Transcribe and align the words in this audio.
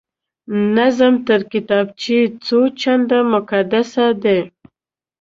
نظم 0.75 1.13
تر 1.27 1.39
کتابچې 1.51 2.17
څو 2.45 2.59
چنده 2.81 3.19
مقدسه 3.33 4.05
دی 4.23 4.39